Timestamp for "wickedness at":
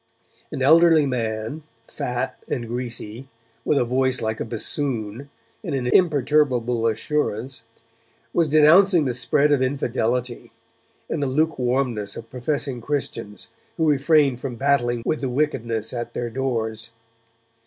15.29-16.15